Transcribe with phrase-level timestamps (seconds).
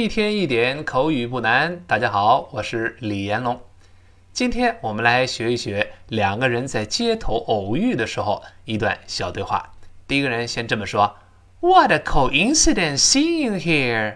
[0.00, 1.84] 一天一点口语不难。
[1.86, 3.60] 大家好，我是李延龙。
[4.32, 9.74] 今天我们来学一学两个人在街头偶遇的时候一段小对话。
[10.08, 11.16] 第一个人先这么说
[11.60, 14.14] ：“What a coincidence seeing you here！”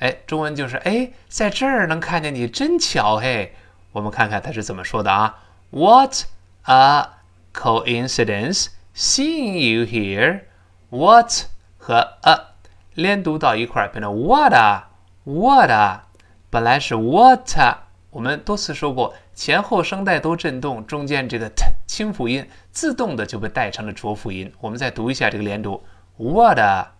[0.00, 3.54] 哎，中文就是哎，在这儿能看见你，真巧嘿。
[3.92, 6.24] 我们看看他是怎么说的啊？What
[6.64, 7.08] a
[7.54, 10.42] coincidence seeing you here!
[10.90, 11.46] What
[11.78, 12.53] 和 a
[12.94, 14.84] 连读到一块儿变成 what a
[15.24, 16.02] what a，
[16.50, 17.56] 本来是 what，
[18.10, 24.52] 我们多次说过，前后声带都震动，中间这个 t 清辅音自动的就被带成了浊辅音。
[24.60, 25.82] 我们再读一下这个连读
[26.16, 26.92] ，what a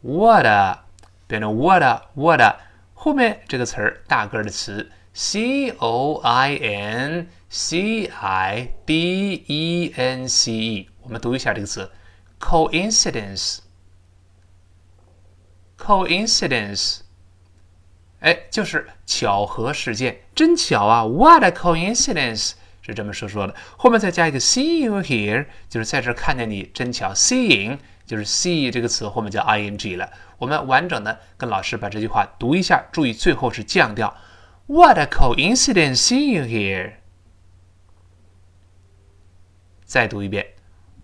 [0.00, 0.80] what a，
[1.26, 2.56] 变成 what a what a，
[2.94, 11.88] 后面这个词儿大个的词 c o i n c i d e n c e，我们读一下这个词
[12.40, 13.58] coincidence。
[15.81, 17.01] Coincidence，
[18.19, 21.05] 哎，就是巧合事件，真巧啊！
[21.05, 23.55] What a coincidence，是这么说说的。
[23.77, 27.13] 后面再加一个 see you here，就是在这看见你，真巧。
[27.13, 30.11] Seeing 就是 see 这个词后面加 ing 了。
[30.39, 34.15] 我们完整的跟老师把这句话读一下，注意最后是降调。
[34.65, 36.93] What a coincidence see you here。
[39.85, 40.47] 再读一遍。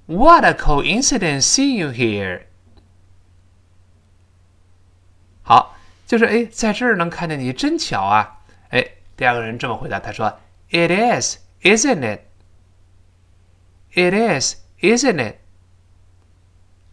[0.07, 2.46] What a coincidence see you here。
[5.48, 5.74] 好，
[6.06, 8.40] 就是哎，在这儿能看见你，真巧啊！
[8.68, 12.20] 哎，第二个人这么回答，他说：“It is, isn't it?
[13.94, 15.36] It is, isn't it?”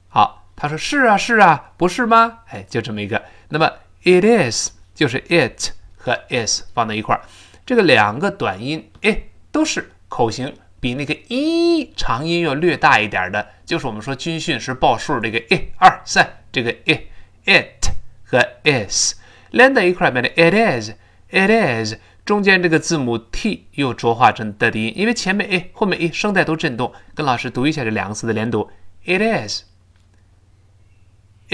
[0.07, 3.21] 好，他说：“是啊，是啊，不是吗？”哎，就这么一个。
[3.49, 3.69] 那么
[4.03, 7.21] ，it is 就是 it 和 is 放在一块儿，
[7.65, 17.01] 这个两个短音哎，都是口型比那个一长音要略大一点的，就是我们说军训时报数这个一二三，这个 it
[17.43, 17.89] it。
[18.25, 19.13] 和 is
[19.51, 26.91] 连在一块儿变成 it is，it is 中间这个字母 t 又浊化成的低音，因为前面 a 后面 e 声带都震动。
[27.13, 28.67] 跟老师读一下这两个词的连读
[29.05, 29.63] ：it is，it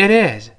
[0.09, 0.51] is。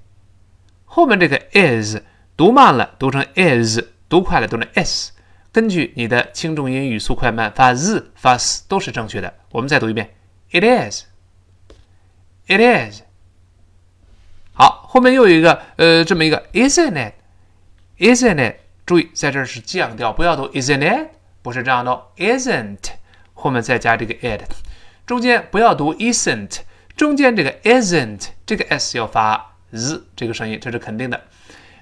[0.84, 1.96] 后面这个 is
[2.36, 3.80] 读慢了读成 is，
[4.10, 5.12] 读快了读成 s。
[5.50, 9.32] 根据你的轻重音语速快慢，发 z 发 s 都是正确的。
[9.50, 10.14] 我们再读一遍
[10.50, 13.00] ：it is，it is。
[14.92, 18.56] 后面又有一个呃，这么一个，isn't it？isn't it？
[18.84, 21.08] 注意，在这儿是降调，不要读 isn't it，
[21.40, 22.90] 不是这样的，isn't，
[23.32, 24.42] 后面再加这个 it，
[25.06, 26.58] 中间不要读 isn't，
[26.94, 31.18] 中间这个 isn't，这个 s 要发 z 这个声音，这是肯定的。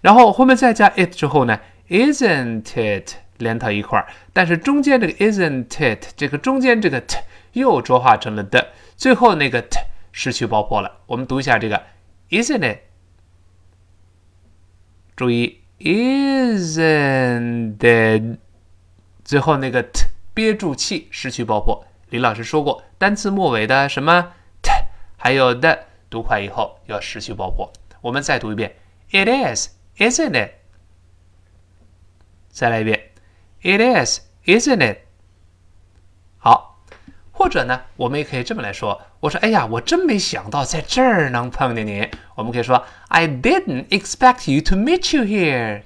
[0.03, 7.19] 然后后面再加 it 之后呢，isn't it 连到一块儿，但是中间这个 isn't it，这个中间这个 t
[7.55, 9.81] 又浊化成了的，最后那个 t
[10.13, 11.01] 失去爆破了。
[11.07, 11.83] 我们读一下这个。
[12.31, 12.79] Isn't it？
[15.21, 18.39] 注意，isn't it？
[19.23, 21.85] 最后那个 t 憋住气，失去爆破。
[22.09, 24.33] 李老师说过，单词末尾的什么
[24.63, 24.71] t，
[25.19, 27.71] 还有的读快以后要失去爆破。
[28.01, 28.75] 我们再读一遍
[29.11, 30.53] ，It is，isn't it？
[32.49, 33.11] 再来一遍
[33.61, 35.01] ，It is，isn't it？
[36.39, 36.70] 好。
[37.41, 42.07] 或者呢，我们也可以这么来说：我说，哎呀，我真没想到在这儿能碰见你。
[42.35, 45.85] 我们可以说，I didn't expect you to meet you here。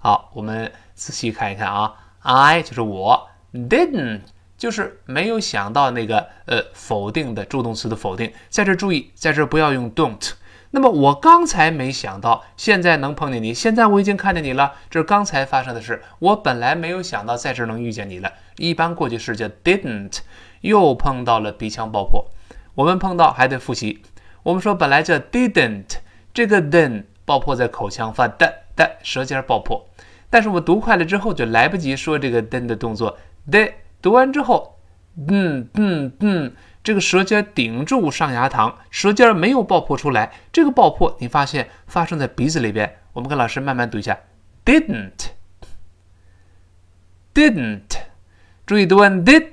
[0.00, 4.22] 好，我们仔细看一看啊，I 就是我，didn't
[4.58, 10.32] 就是没有想到那个呃否定的助动词的否定，在这注意，在这不要用 don't。
[10.76, 13.54] 那么我刚才没想到，现在能碰见你。
[13.54, 16.02] 现在我已经看见你了，这是刚才发生的事。
[16.18, 18.30] 我本来没有想到在这能遇见你了。
[18.58, 20.18] 一般过去式叫 didn't，
[20.60, 22.26] 又碰到了鼻腔爆破。
[22.74, 24.02] 我们碰到还得复习。
[24.42, 25.96] 我们说本来叫 didn't，
[26.34, 29.88] 这个 then 爆破在口腔发的的舌尖爆破，
[30.28, 33.16] 但是我读快了之后就来不及说这个 then 的动作。
[33.50, 33.72] 的
[34.02, 34.76] 读完之后，
[35.26, 36.52] 嗯嗯嗯。
[36.86, 40.32] 这个舌尖顶住上牙膛，舌尖没有爆破出来。
[40.52, 42.98] 这个爆破你发现发生在鼻子里边。
[43.12, 44.16] 我们跟老师慢慢读一下
[44.64, 45.32] ，didn't，didn't，
[48.64, 49.48] 注意读完 did，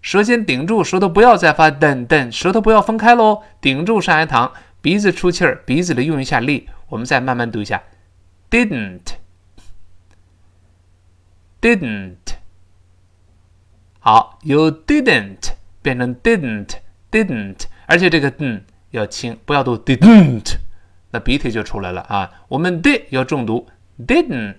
[0.00, 6.68] 舌尖顶住，舌头不要再发噔噔，舌头不要分开喽，顶住上牙膛，鼻子出气儿，鼻子里用一下力。
[6.90, 7.82] 我们再慢慢读一下
[8.48, 9.16] ，didn't，didn't，
[13.98, 15.56] 好，you didn't。
[15.86, 16.78] 变成 didn't
[17.12, 18.60] didn't，而且这个 d
[18.90, 20.56] 要轻，不要读 didn't，
[21.12, 22.28] 那鼻涕就出来了啊。
[22.48, 23.68] 我们 did 要重读
[24.04, 24.56] didn't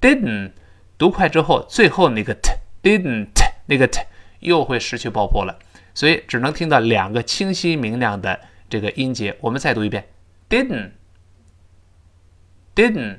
[0.00, 0.52] didn't，
[0.96, 3.26] 读快之后，最后那个 t didn't
[3.66, 3.98] 那个 t
[4.38, 5.58] 又会失去爆破了，
[5.94, 8.38] 所以只能听到两个清晰明亮的
[8.70, 9.36] 这个音节。
[9.40, 10.06] 我们再读一遍
[10.48, 10.92] didn't
[12.76, 13.16] didn't。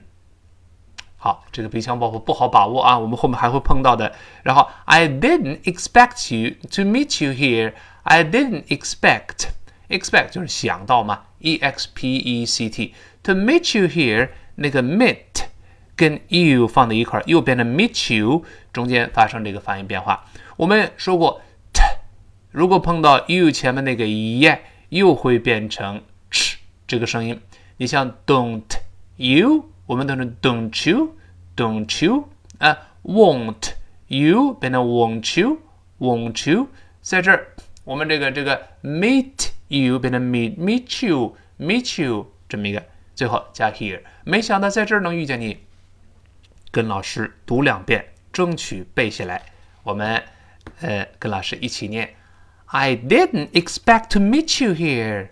[1.21, 4.15] 好，这个鼻腔爆破不好把握啊，我们后面还会碰到的。
[4.41, 7.73] 然后，I didn't expect you to meet you here.
[8.03, 9.49] I didn't expect
[9.89, 15.17] expect 就是想到嘛，e x p e c t to meet you here 那个 meet
[15.97, 20.23] 跟 you 放在一块儿，又变成 meet you，中间发生这个发音变化。
[20.55, 21.41] 我们说过
[21.73, 21.81] t，
[22.51, 26.01] 如果碰到 you 前面那个 ye，又会变成
[26.31, 26.55] ch
[26.87, 27.41] 这个声音。
[27.75, 28.63] 你像 don't
[29.17, 29.65] you。
[29.89, 33.71] 我们读成 don't you，don't you 啊，won't
[34.05, 36.67] you 变成 won't you，won't you，
[37.01, 37.47] 在这儿
[37.83, 45.57] 我们这个这个 meet you 变成 meet meet you，meet you 这么一个，最后加 here，没想到在这儿能遇见你，
[46.69, 49.41] 跟老师读两遍，争取背下来。
[49.81, 50.21] 我们
[50.81, 52.13] 呃跟老师一起念
[52.67, 55.29] ，I didn't expect to meet you here。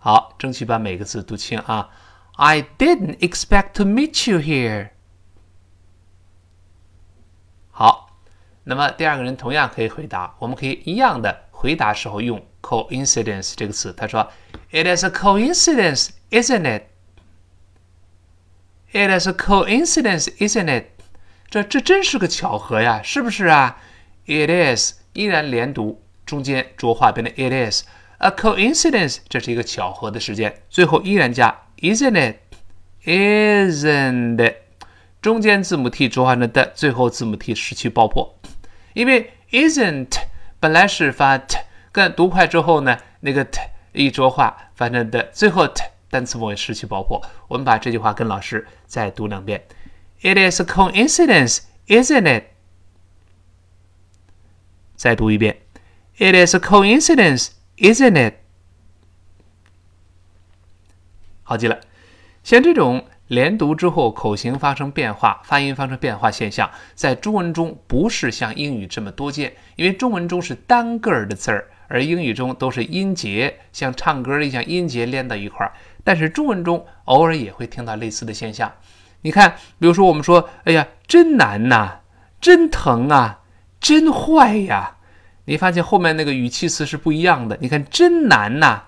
[0.00, 1.88] 好，争取把每个字读清啊！
[2.36, 4.90] I didn't expect to meet you here。
[7.70, 8.16] 好，
[8.64, 13.92] 那么第二个人同样可以回答，我们可以一样的回答时候用 coincidence 这个词。
[13.92, 14.30] 他说：“
[14.70, 16.84] It is a coincidence, isn't it?
[18.92, 20.86] It is a coincidence, isn't it?
[21.50, 23.78] 这这真是个巧合呀，是不是啊？
[24.26, 27.84] It is 依然连读，中间浊化变成 it is。
[28.21, 30.61] A coincidence，这是一个巧合的事件。
[30.69, 32.35] 最后依然加 isn't
[33.03, 34.57] it？isn't it？
[35.23, 38.37] 中间字母 t 浊化成的，最后字母 t 失去爆破。
[38.93, 40.11] 因为 isn't
[40.59, 41.57] 本来是发 t，
[41.91, 43.59] 跟读快之后呢，那个 t
[43.93, 47.19] 一浊化发成的，最后 t 单词末尾失去爆破。
[47.47, 49.65] 我们把这句话跟老师再读两遍。
[50.21, 52.43] It is a coincidence, isn't it？
[54.95, 55.57] 再读一遍。
[56.17, 57.53] It is a coincidence。
[57.81, 58.35] Isn't it？
[61.41, 61.79] 好极了，
[62.43, 75.73] 像这种连读之后口型发生变化、发音发生变化现象，在中文中不是像英语这么多见，因为中文中是单个儿的字儿，而英语中都是音节，像唱歌一样音节连到一块儿。
[76.03, 78.71] 但是中文中偶尔也会听到类似的现象。
[79.21, 82.01] 你看，比如说我们说：“哎呀，真难呐，
[82.39, 83.39] 真疼啊，
[83.79, 84.97] 真坏呀。”
[85.45, 87.57] 你发现后面那个语气词是不一样的。
[87.61, 88.83] 你看，真难呐！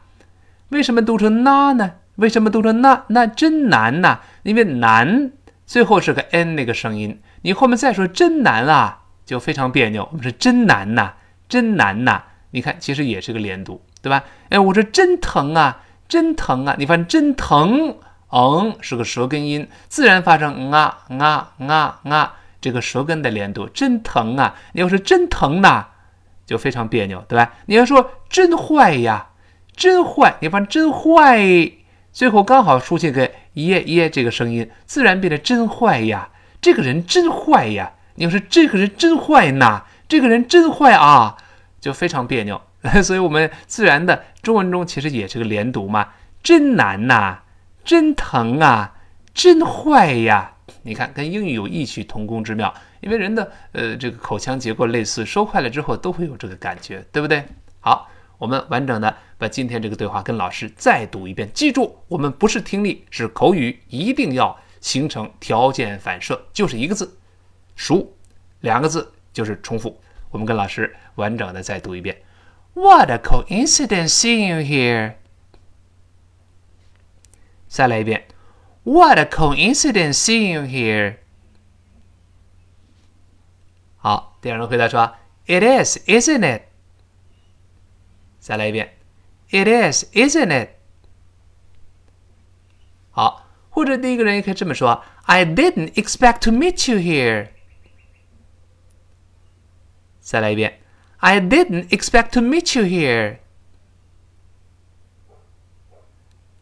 [0.70, 1.92] 为什么读成那呢？
[2.16, 3.04] 为什么读成那？
[3.08, 4.20] 那真难呐！
[4.44, 5.32] 因为难
[5.66, 7.20] 最后是个 n 那个声音。
[7.42, 10.08] 你后面再说真难啊，就非常别扭。
[10.12, 11.14] 我们说真难呐，
[11.50, 12.22] 真难呐！
[12.52, 14.24] 你看，其实也是个连读，对吧？
[14.50, 16.76] 哎，我说真疼啊，真疼啊！
[16.78, 17.98] 你发现真疼，
[18.32, 24.56] 嗯，是个舌根音，自然发成啊啊啊啊，这个舌根的连读，真疼啊！
[24.74, 25.88] 你要说真疼呐。
[26.46, 27.54] 就非常别扭，对吧？
[27.68, 29.30] 你要说真坏呀，
[29.76, 31.72] 真坏，你把真坏，
[32.12, 36.30] 最后刚好出现个耶耶这个声音，自然变得真坏呀。
[36.62, 37.94] 这个人真坏呀。
[38.16, 41.36] 你要说这个人真坏呐，这个人真坏啊，
[41.82, 42.62] 就非常别扭。
[43.04, 46.10] 所以我们自然的中文中其实也是个连读嘛，
[46.44, 47.40] 真难呐，
[47.84, 48.94] 真疼啊，
[49.34, 50.53] 真坏呀。
[50.82, 57.44] 你看，跟英语有异曲同工之妙，因为人的呃这个口腔结构类似，说快了之后都会有这个感觉，对不对？
[57.80, 67.18] 好，我们完整的把今天这个对话跟老师再读一遍，记住，我们不是听力，是口语，一定要形成条件反射，就是一个字，
[67.76, 68.14] 熟，
[68.62, 70.00] 两个字就是重复。
[70.32, 72.18] 我们跟老师完整的再读一遍。
[72.74, 75.14] What a coincidence seeing you here！
[77.68, 78.24] 再来一遍。
[78.85, 81.19] What a coincidence seeing you here！
[83.99, 85.15] 好，第二人回答说：“
[85.47, 86.63] It is, isn't it？”
[88.39, 88.89] 再来一遍：“
[89.51, 90.71] It is, isn't it？”
[93.11, 97.51] 好，或者第一个人也可以这么说：“I didn't expect to meet you here。”
[100.21, 100.75] 再来一遍：“
[101.19, 103.39] I didn't expect to meet you here。”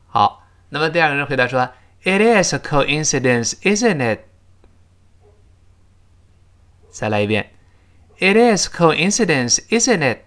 [0.08, 1.72] 好，那么第二个人回答说。
[2.02, 4.20] It is a coincidence, isn't it?
[6.90, 7.50] 再来一遍。
[8.18, 10.18] It is coincidence, isn't it?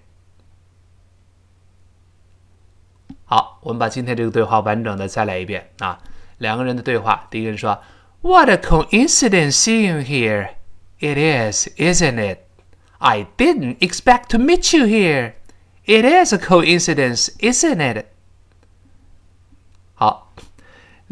[3.25, 6.01] 好，我们把今天这个对话完整的再来一遍啊。
[6.39, 7.81] 两个人的对话，第一个人说：“
[8.21, 10.49] What a coincidence seeing you here!
[10.99, 12.39] It is, isn't it?
[12.97, 15.33] I didn't expect to meet you here.
[15.85, 18.05] It is a coincidence, isn't it?”
[19.95, 20.33] 好。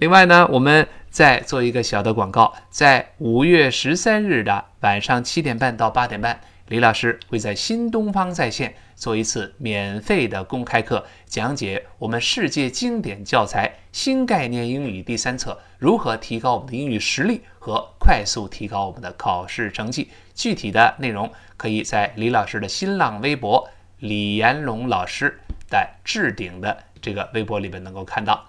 [0.02, 20.10] 另外呢，我们再做一个小的广告，在五月十三日的晚上七点半到八点半，李老师会在新东方在线做一次免费的公开课，讲解我们世界经典教材《新概念英语》第三册如何提高我们的英语实力和快速提高我们的考试成绩。
[20.34, 25.38] 具体的内容可以在李老师的新浪微博“李延龙老师”
[25.70, 28.48] 的置顶的这个微博里边能够看到。